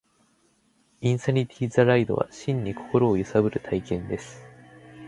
[1.01, 4.43] インサニティ・ザ・ライドは、真に心を揺さぶる体験です